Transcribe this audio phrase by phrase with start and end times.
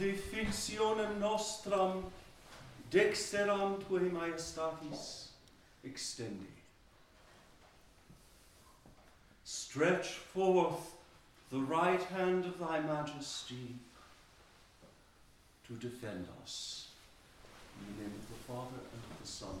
[0.00, 2.04] defensionem nostram
[2.90, 5.28] dexteram tuae majestatis
[5.84, 6.48] extende.
[9.44, 10.94] Stretch forth
[11.50, 13.76] the right hand of thy majesty
[15.66, 16.88] to defend us.
[17.78, 19.58] In the name of the Father, and of the Son,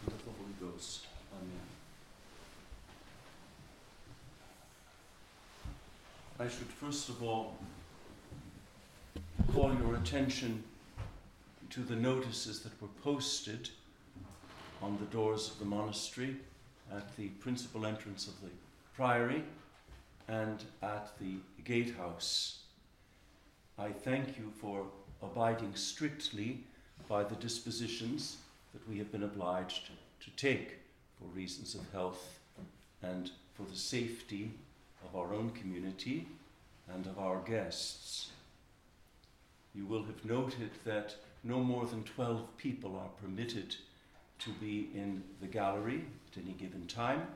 [0.00, 1.06] and of the Holy Ghost.
[1.32, 1.68] Amen.
[6.38, 7.58] I should first of all
[9.52, 10.62] call your attention
[11.70, 13.68] to the notices that were posted
[14.82, 16.36] on the doors of the monastery
[16.92, 18.50] at the principal entrance of the
[18.94, 19.42] priory
[20.28, 21.34] and at the
[21.64, 22.60] gatehouse.
[23.78, 24.86] I thank you for
[25.22, 26.64] abiding strictly
[27.08, 28.38] by the dispositions
[28.72, 30.78] that we have been obliged to take
[31.18, 32.38] for reasons of health
[33.02, 34.50] and for the safety
[35.04, 36.26] of our own community
[36.92, 38.30] and of our guests.
[39.74, 43.76] You will have noted that no more than 12 people are permitted
[44.40, 47.26] to be in the gallery at any given time,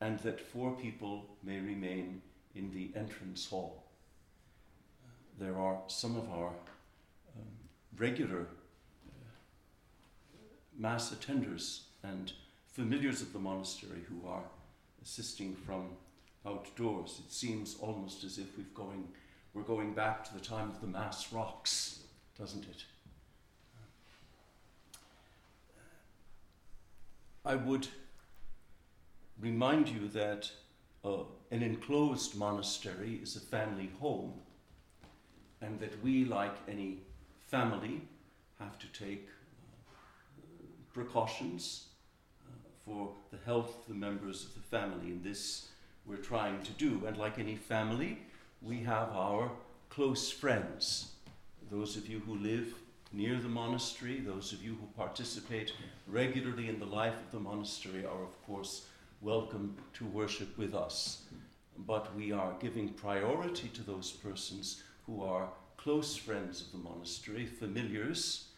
[0.00, 2.22] and that four people may remain
[2.54, 3.84] in the entrance hall.
[5.38, 7.46] There are some of our um,
[7.96, 9.18] regular uh,
[10.78, 12.32] Mass attenders and
[12.72, 14.44] familiars of the monastery who are
[15.02, 15.90] assisting from
[16.46, 17.20] outdoors.
[17.24, 19.08] It seems almost as if we've going,
[19.54, 22.00] we're going back to the time of the Mass rocks,
[22.38, 22.84] doesn't it?
[27.44, 27.88] I would
[29.40, 30.50] remind you that
[31.04, 34.32] uh, an enclosed monastery is a family home,
[35.60, 36.98] and that we, like any
[37.48, 38.02] family,
[38.58, 39.28] have to take
[40.38, 40.44] uh,
[40.94, 41.88] precautions
[42.46, 42.52] uh,
[42.84, 45.68] for the health of the members of the family, and this
[46.06, 47.02] we're trying to do.
[47.06, 48.18] And like any family,
[48.64, 49.50] we have our
[49.90, 51.12] close friends.
[51.70, 52.74] Those of you who live
[53.12, 55.72] near the monastery, those of you who participate
[56.06, 58.86] regularly in the life of the monastery are, of course,
[59.20, 61.22] welcome to worship with us.
[61.76, 67.46] But we are giving priority to those persons who are close friends of the monastery,
[67.46, 68.48] familiars,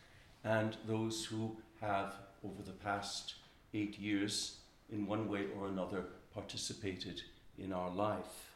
[0.45, 2.15] and those who have,
[2.45, 3.37] over the past
[3.73, 4.59] eight years,
[4.93, 7.23] in one way or another, participated
[7.59, 8.54] in our life.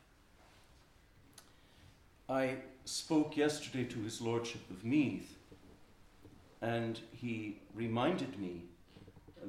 [2.30, 5.38] I spoke yesterday to His Lordship of Meath,
[6.60, 8.64] and he reminded me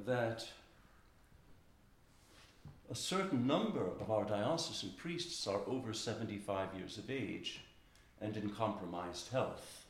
[0.05, 0.47] that
[2.89, 7.59] a certain number of our diocesan priests are over 75 years of age
[8.21, 9.85] and in compromised health.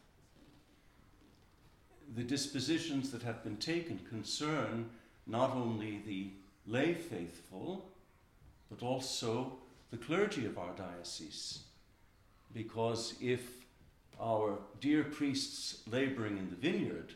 [2.15, 4.89] The dispositions that have been taken concern
[5.27, 6.31] not only the
[6.65, 7.87] lay faithful,
[8.67, 9.59] but also
[9.91, 11.59] the clergy of our diocese.
[12.53, 13.41] Because if
[14.19, 17.13] our dear priests laboring in the vineyard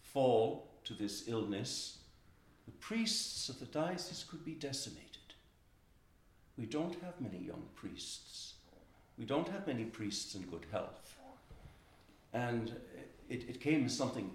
[0.00, 1.98] fall to this illness,
[2.66, 5.10] the priests of the diocese could be decimated.
[6.56, 8.54] We don't have many young priests.
[9.18, 11.16] We don't have many priests in good health.
[12.32, 12.72] And
[13.28, 14.30] it, it came as something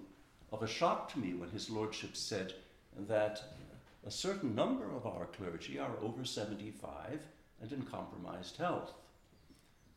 [0.52, 2.54] of a shock to me when His Lordship said
[3.08, 3.42] that
[4.06, 7.20] a certain number of our clergy are over 75
[7.60, 8.92] and in compromised health.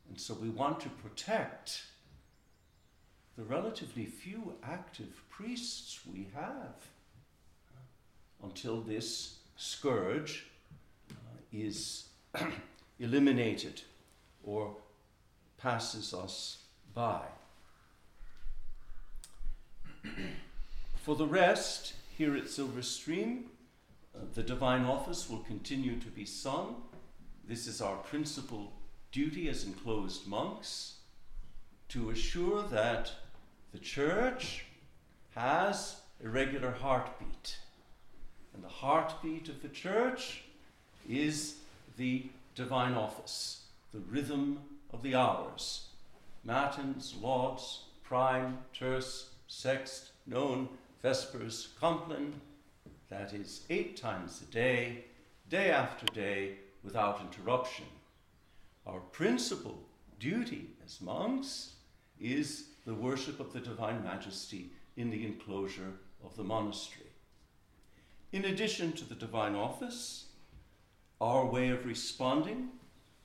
[0.10, 1.84] And so we want to protect
[3.38, 6.76] the relatively few active priests we have
[8.44, 10.46] until this scourge
[11.10, 11.14] uh,
[11.52, 12.10] is
[13.00, 13.82] eliminated
[14.44, 14.76] or
[15.58, 16.58] passes us
[16.94, 17.22] by.
[20.98, 23.46] For the rest, here at Silver Stream,
[24.16, 26.84] uh, the divine office will continue to be sung.
[27.48, 28.74] This is our principal
[29.14, 30.96] duty as enclosed monks
[31.88, 33.12] to assure that
[33.72, 34.66] the church
[35.36, 37.58] has a regular heartbeat.
[38.56, 40.44] And the heartbeat of the church
[41.08, 41.58] is
[41.96, 42.26] the
[42.56, 44.60] divine office, the rhythm
[44.92, 45.90] of the hours.
[46.44, 50.68] Matins, lauds, prime, terce, sext, none,
[51.04, 52.34] vespers, compline.
[53.10, 55.06] That is eight times a day,
[55.50, 57.86] day after day, without interruption.
[58.86, 59.80] Our principal
[60.20, 61.74] duty as monks
[62.20, 65.94] is the worship of the Divine Majesty in the enclosure
[66.24, 67.08] of the monastery.
[68.32, 70.26] In addition to the divine office,
[71.22, 72.70] our way of responding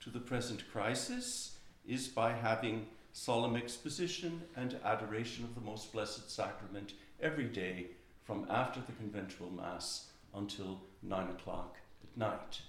[0.00, 1.56] to the present crisis
[1.86, 7.86] is by having solemn exposition and adoration of the Most Blessed Sacrament every day
[8.24, 12.60] from after the conventual Mass until nine o'clock at night.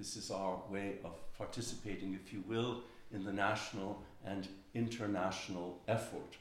[0.00, 6.38] This is our way of participating, if you will, in the national and international effort.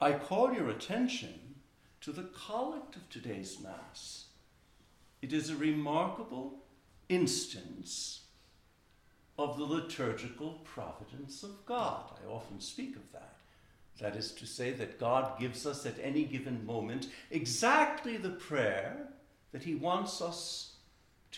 [0.00, 1.56] I call your attention
[2.02, 4.26] to the collect of today's Mass.
[5.22, 6.54] It is a remarkable
[7.08, 8.20] instance
[9.40, 12.12] of the liturgical providence of God.
[12.22, 13.34] I often speak of that.
[14.00, 19.08] That is to say, that God gives us at any given moment exactly the prayer
[19.50, 20.74] that He wants us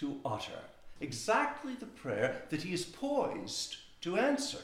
[0.00, 0.60] to utter,
[1.00, 4.60] exactly the prayer that He is poised to answer.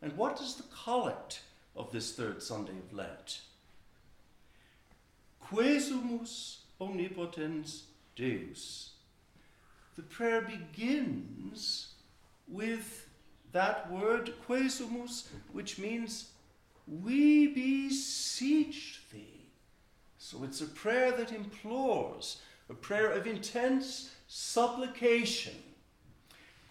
[0.00, 1.42] And what does the collect
[1.76, 3.42] of this third Sunday of Lent?
[5.44, 7.82] Quaesumus omnipotens
[8.16, 8.90] Deus.
[9.96, 11.88] The prayer begins
[12.48, 13.08] with
[13.52, 16.30] that word quaesumus, which means
[16.86, 19.46] we beseech thee.
[20.18, 22.38] So it's a prayer that implores,
[22.72, 25.52] a prayer of intense supplication.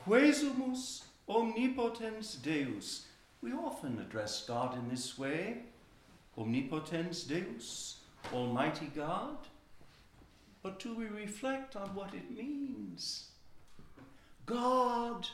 [0.03, 3.05] Quaesumus omnipotens Deus.
[3.43, 5.57] We often address God in this way
[6.37, 7.97] Omnipotens Deus,
[8.33, 9.37] Almighty God.
[10.63, 13.27] But do we reflect on what it means?
[14.47, 15.27] God,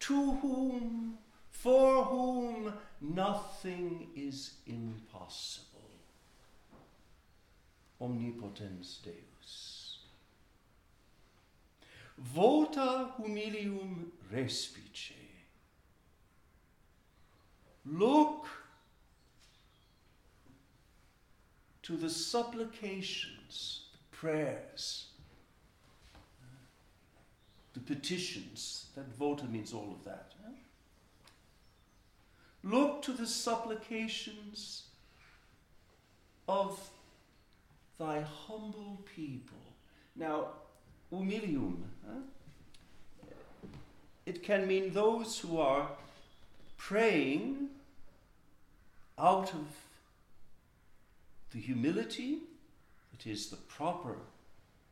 [0.00, 1.16] to whom,
[1.50, 5.70] for whom nothing is impossible.
[8.02, 9.83] Omnipotens Deus.
[12.18, 15.12] Vota humilium respice.
[17.84, 18.46] Look
[21.82, 25.08] to the supplications, the prayers,
[27.74, 28.86] the petitions.
[28.94, 30.32] That vota means all of that.
[32.62, 34.84] Look to the supplications
[36.48, 36.80] of
[37.98, 39.58] thy humble people.
[40.16, 40.48] Now,
[41.12, 41.84] humilium?
[44.34, 45.88] It can mean those who are
[46.76, 47.68] praying
[49.16, 49.66] out of
[51.52, 52.38] the humility
[53.12, 54.16] that is the proper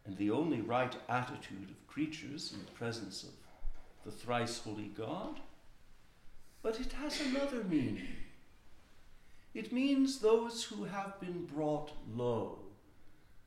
[0.06, 3.31] and the only right attitude of creatures in the presence of
[4.05, 5.41] the thrice holy God.
[6.62, 8.06] But it has another meaning.
[9.55, 12.61] It means those who have been brought low,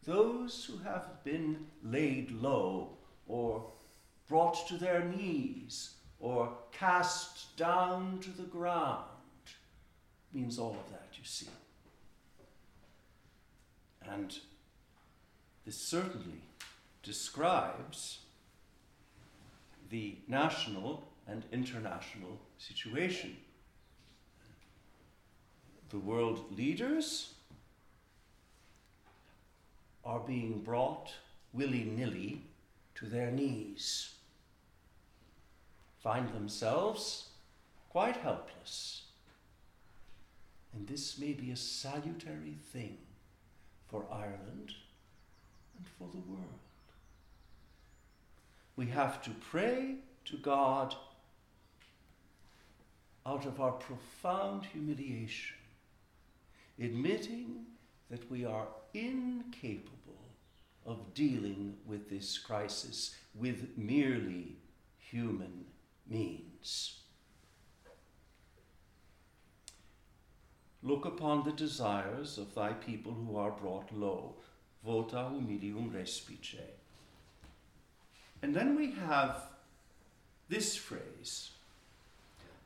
[0.04, 3.72] those who have been laid low or
[4.28, 9.04] brought to their knees or cast down to the ground.
[10.34, 11.50] Means all of that, you see.
[14.10, 14.38] And
[15.66, 16.42] this certainly
[17.04, 18.20] describes
[19.90, 23.38] the national and international situation.
[25.90, 27.34] The world leaders
[30.04, 31.12] are being brought
[31.54, 32.42] willy nilly
[32.96, 34.15] to their knees,
[36.06, 37.30] find themselves
[37.90, 39.06] quite helpless.
[40.72, 43.00] And this may be a salutary thing
[43.90, 44.76] for Ireland
[45.76, 46.60] and for the world.
[48.76, 50.94] We have to pray to God
[53.26, 55.58] out of our profound humiliation,
[56.80, 57.66] admitting
[58.12, 60.30] that we are incapable
[60.86, 64.58] of dealing with this crisis with merely
[65.00, 65.66] human
[66.10, 67.00] means.
[70.84, 74.36] Look upon the desires of thy people who are brought low.
[74.86, 76.62] Vota humilium respice.
[78.44, 79.42] And then we have
[80.48, 81.50] this phrase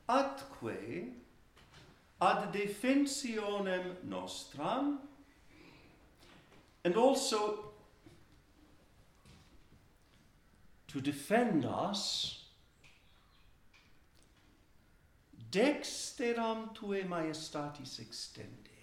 [0.06, 1.12] Atque
[2.20, 4.98] ad defensionem nostram,
[6.84, 7.70] and also
[10.88, 12.39] to defend us
[15.50, 18.76] dexteram tuae majestatis extende.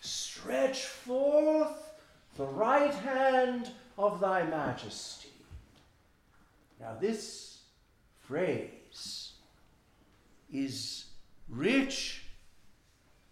[0.00, 1.94] Stretch forth
[2.36, 5.30] the right hand of thy majesty.
[6.78, 7.60] Now, this
[8.26, 9.32] phrase
[10.52, 11.06] is
[11.48, 12.22] rich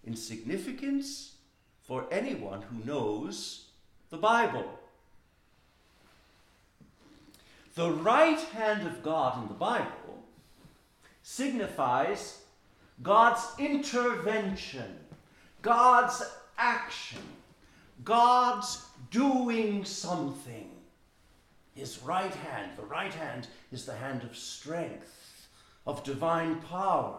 [0.04, 1.35] in significance
[1.83, 3.66] for anyone who knows
[4.11, 4.78] the Bible.
[7.75, 10.23] The right hand of God in the Bible
[11.23, 12.43] signifies
[13.02, 14.98] God's intervention,
[15.62, 16.22] God's
[16.56, 17.22] action,
[18.04, 20.70] God's doing something.
[21.74, 25.48] His right hand, the right hand is the hand of strength,
[25.86, 27.18] of divine power.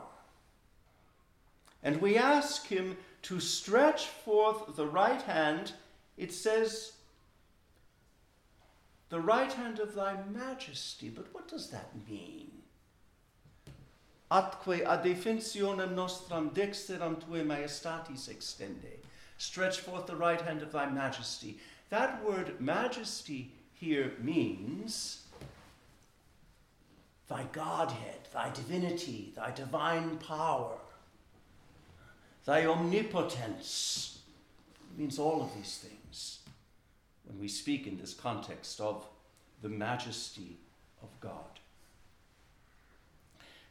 [1.83, 5.73] And we ask him to stretch forth the right hand.
[6.17, 6.93] It says,
[9.09, 11.09] the right hand of thy majesty.
[11.09, 12.51] But what does that mean?
[14.31, 18.97] Atque ad defensionem nostram dexteram tuae majestatis extende.
[19.37, 21.59] Stretch forth the right hand of thy majesty.
[21.89, 25.25] That word majesty here means
[27.27, 30.77] thy Godhead, thy divinity, thy divine power,
[32.45, 34.19] thy omnipotence.
[34.91, 36.39] It means all of these things
[37.25, 39.05] when we speak in this context of
[39.61, 40.57] the majesty
[41.01, 41.59] of God.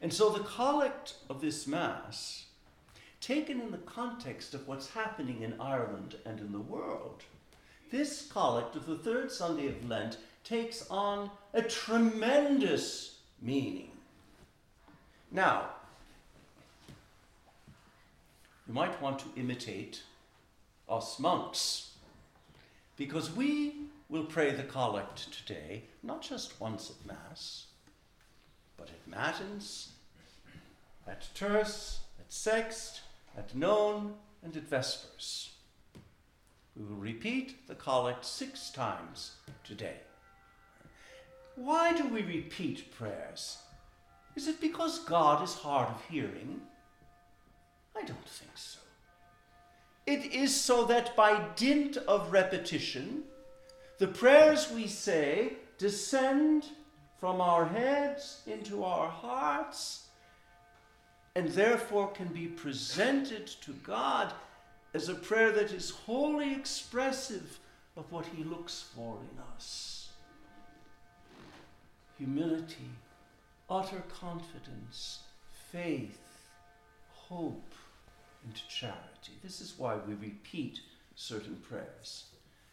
[0.01, 2.45] And so the collect of this Mass,
[3.21, 7.23] taken in the context of what's happening in Ireland and in the world,
[7.91, 13.89] this collect of the third Sunday of Lent takes on a tremendous meaning.
[15.31, 15.69] Now,
[18.67, 20.03] you might want to imitate
[20.87, 21.91] us monks,
[22.95, 23.75] because we
[24.09, 27.64] will pray the collect today, not just once at Mass,
[29.15, 29.41] but
[31.07, 32.99] at Terce, at Sext,
[33.37, 35.51] at None, and at Vespers.
[36.75, 39.97] We will repeat the collect six times today.
[41.55, 43.59] Why do we repeat prayers?
[44.35, 46.59] Is it because God is hard of hearing?
[47.95, 48.79] I don't think so.
[50.05, 53.23] It is so that by dint of repetition,
[53.97, 56.65] the prayers we say descend
[57.25, 60.09] from our heads into our hearts
[61.33, 64.31] and therefore can be presented to God
[64.93, 67.57] as a prayer that is wholly expressive
[67.97, 70.09] of what He looks for in us
[72.19, 72.91] humility,
[73.71, 75.21] utter confidence,
[75.71, 76.45] faith,
[77.11, 77.73] hope,
[78.43, 79.33] and charity.
[79.41, 80.79] This is why we repeat
[81.15, 82.25] certain prayers.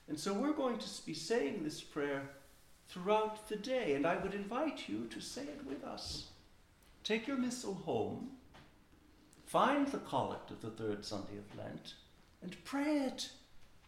[0.08, 2.28] And so we're going to be saying this prayer
[2.92, 6.26] throughout the day, and I would invite you to say it with us.
[7.04, 8.32] Take your missal home,
[9.46, 11.94] find the collect of the third Sunday of Lent,
[12.42, 13.30] and pray it.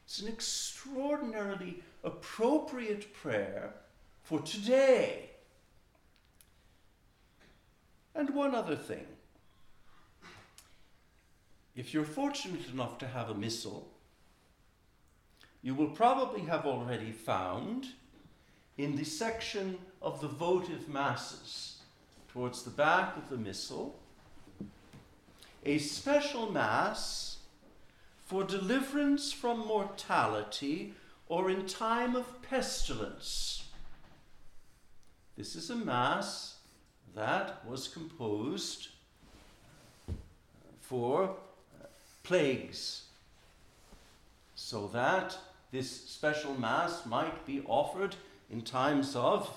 [0.04, 3.74] It's an extraordinarily appropriate prayer
[4.22, 5.30] for today.
[8.14, 9.06] And one other thing.
[11.76, 13.90] If you're fortunate enough to have a missal,
[15.62, 17.88] you will probably have already found
[18.76, 21.78] in the section of the votive masses
[22.32, 23.94] towards the back of the missal
[25.64, 27.38] a special mass
[28.26, 30.94] for deliverance from mortality
[31.28, 33.64] or in time of pestilence.
[35.36, 36.56] This is a mass
[37.14, 38.88] that was composed
[40.80, 41.86] for uh,
[42.22, 43.04] plagues
[44.54, 45.36] so that
[45.72, 48.14] this special Mass might be offered
[48.54, 49.50] in times of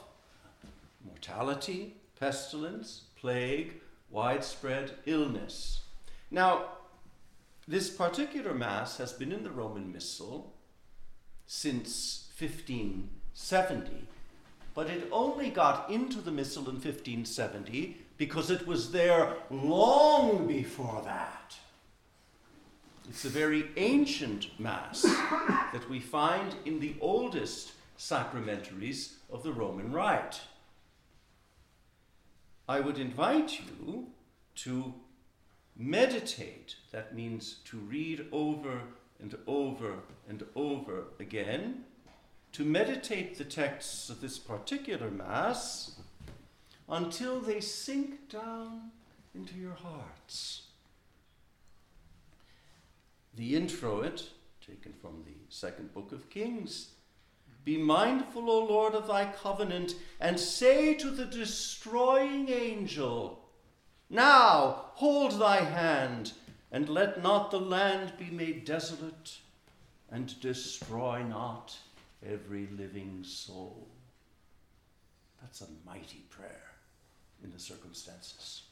[1.06, 3.75] mortality, pestilence, plague,
[4.10, 5.82] widespread illness.
[6.32, 6.63] Now,
[7.68, 10.51] this particular Mass has been in the Roman Missal
[11.46, 14.08] since 1570,
[14.74, 21.04] but it only got into the Missal in 1570 because it was there long before
[21.06, 21.56] that.
[23.08, 29.92] It's a very ancient Mass that we find in the oldest sacramentaries of the Roman
[29.92, 30.42] Rite.
[32.70, 34.08] I would invite you
[34.56, 34.94] to
[35.75, 38.82] meditate, that means to read over
[39.20, 39.96] and over
[40.30, 41.84] and over again,
[42.54, 46.00] to meditate the texts of this particular Mass
[46.88, 48.92] until they sink down
[49.36, 50.68] into your hearts
[53.38, 54.32] the introit,
[54.66, 56.89] taken from the second book of Kings.
[57.68, 63.44] Be mindful, O Lord, of thy covenant, and say to the destroying angel,
[64.10, 66.32] Now hold thy hand,
[66.72, 69.40] and let not the land be made desolate,
[70.10, 71.78] and destroy not
[72.26, 73.90] every living soul.
[75.42, 76.72] That's a mighty prayer
[77.44, 78.64] in the circumstances.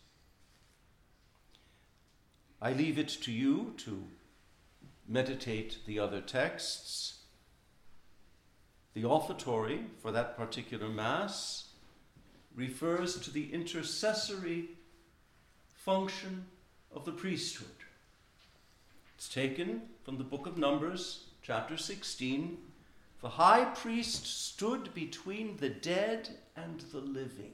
[2.61, 4.05] I leave it to you to
[5.05, 7.14] meditate the other texts.
[8.95, 11.65] The offertory for that particular Mass
[12.55, 14.69] refers to the intercessory
[15.75, 16.45] function
[16.93, 17.67] of the priesthood.
[19.17, 22.57] It's taken from the book of Numbers, chapter 16.
[23.21, 27.51] The high priest stood between the dead and the living.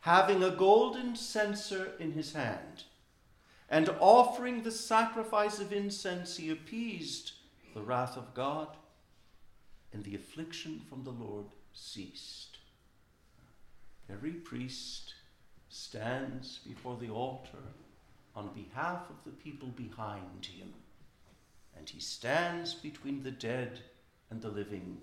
[0.00, 2.84] Having a golden censer in his hand,
[3.68, 7.32] and offering the sacrifice of incense, he appeased
[7.74, 8.68] the wrath of God,
[9.92, 12.58] and the affliction from the Lord ceased.
[14.10, 15.14] every priest
[15.68, 17.64] stands before the altar
[18.34, 20.72] on behalf of the people behind him,
[21.76, 23.80] and he stands between the dead
[24.30, 25.00] and the living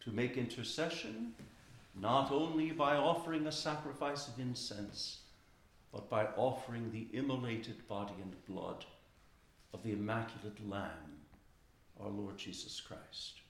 [0.00, 1.34] to make intercession,
[1.94, 5.20] not only by offering a sacrifice of incense,
[5.92, 8.84] but by offering the immolated body and blood
[9.74, 11.21] of the Immaculate Lamb,
[12.02, 13.40] our Lord Jesus Christ.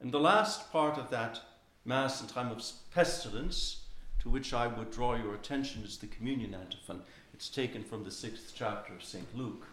[0.00, 1.40] And the last part of that
[1.88, 2.62] Mass in time of
[2.92, 3.84] pestilence,
[4.18, 7.00] to which I would draw your attention, is the communion antiphon.
[7.32, 9.24] It's taken from the sixth chapter of St.
[9.34, 9.66] Luke.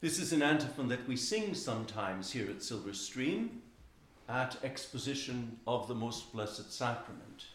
[0.00, 3.60] This is an antiphon that we sing sometimes here at Silver Stream
[4.30, 7.48] at exposition of the Most Blessed Sacrament.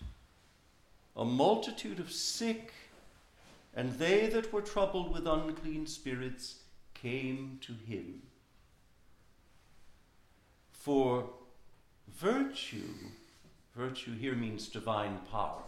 [1.15, 2.71] A multitude of sick
[3.77, 6.61] and they that were troubled with unclean spirits
[6.95, 8.23] came to him.
[10.71, 11.29] For
[12.19, 12.95] virtue,
[13.75, 15.61] virtue here means divine power.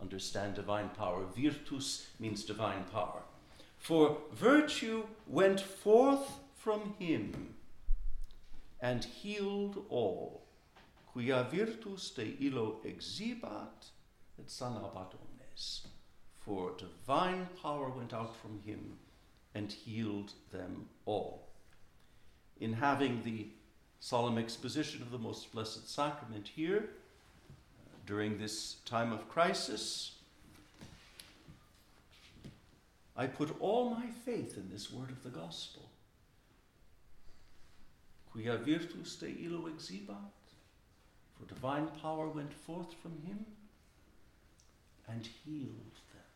[0.00, 1.24] Understand divine power.
[1.36, 3.22] Virtus means divine power.
[3.78, 7.56] For virtue went forth from him
[8.80, 10.42] and healed all,
[11.12, 13.90] quia virtus de illo exibat
[14.38, 15.86] et sanabat omnes.
[16.46, 18.98] For divine power went out from him
[19.52, 21.48] and healed them all.
[22.60, 23.48] In having the
[23.98, 26.90] solemn exposition of the Most Blessed Sacrament here
[28.06, 30.12] during this time of crisis,
[33.16, 35.82] I put all my faith in this word of the gospel.
[38.30, 40.30] Quia virtus de illo exibat,
[41.36, 43.44] for divine power went forth from him
[45.08, 46.35] and healed them.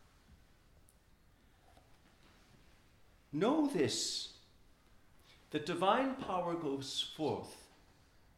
[3.33, 4.29] Know this
[5.51, 7.57] that divine power goes forth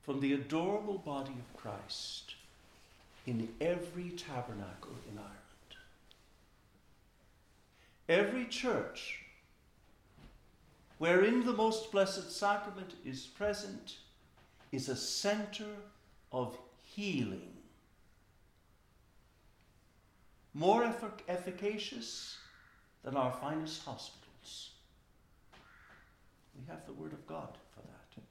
[0.02, 2.34] from the adorable body of Christ
[3.26, 5.38] in every tabernacle in Ireland.
[8.08, 9.20] Every church
[10.98, 13.96] wherein the most blessed sacrament is present
[14.70, 15.66] is a center
[16.30, 17.52] of healing.
[20.54, 22.36] More effic- efficacious
[23.02, 24.71] than our finest hospitals.
[26.56, 28.22] We have the Word of God for that.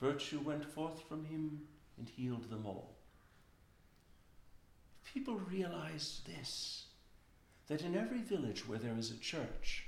[0.00, 1.62] Virtue went forth from him
[1.98, 2.96] and healed them all.
[5.04, 6.86] People realize this
[7.68, 9.84] that in every village where there is a church,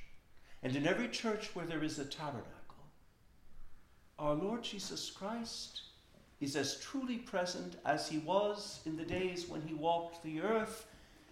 [0.63, 2.55] and in every church where there is a tabernacle,
[4.19, 5.83] our Lord Jesus Christ
[6.41, 10.87] is as truly present as he was in the days when he walked the earth,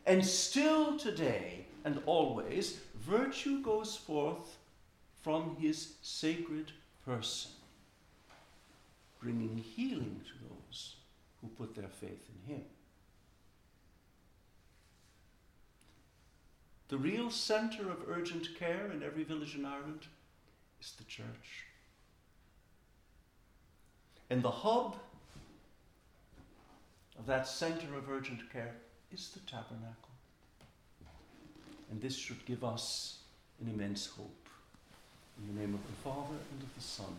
[0.07, 4.59] and still today and always, virtue goes forth
[5.22, 6.72] from his sacred
[7.04, 7.52] person,
[9.20, 10.96] bringing healing to those
[11.40, 12.62] who put their faith in him.
[16.88, 20.06] The real centre of urgent care in every village in Ireland
[20.80, 21.64] is the church.
[24.28, 24.96] And the hub
[27.18, 28.74] of that centre of urgent care
[29.12, 30.11] is the tabernacle.
[31.90, 33.20] And this should give us
[33.61, 34.41] an immense hope.
[35.38, 37.16] In the name of the Father, and of the Son,